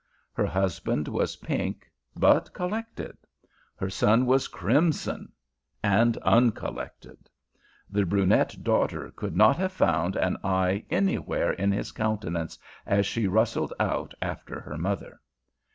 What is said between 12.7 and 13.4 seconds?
as she